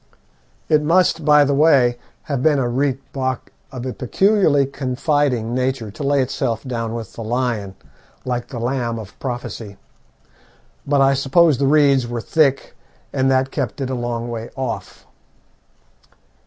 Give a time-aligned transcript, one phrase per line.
[0.67, 5.91] It must, by the way, have been a reit bok of a peculiarly confiding nature
[5.91, 7.75] to lay itself down with the lion,
[8.25, 9.77] like the lamb of prophesy,
[10.87, 12.75] but I suppose the reeds were thick,
[13.13, 15.05] and that it kept a long way off.